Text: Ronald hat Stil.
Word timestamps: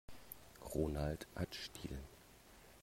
Ronald 0.73 1.27
hat 1.35 1.53
Stil. 1.53 1.99